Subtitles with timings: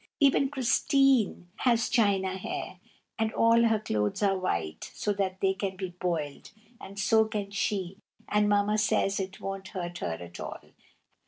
[0.19, 2.79] Even Christine has china hair,
[3.19, 7.97] and all her clothes are white, so they can be boiled, and so can she,
[8.27, 10.71] and Mamma says it won't hurt her at all.